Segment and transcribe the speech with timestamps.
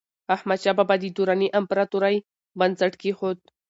[0.35, 2.15] احمدشاه بابا د دراني امپراتورۍ
[2.59, 3.37] بنسټ کېښود.